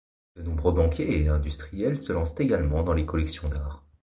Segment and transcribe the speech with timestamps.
[0.35, 3.85] De nombreux banquiers et industriels se lancent également dans les collections d'art.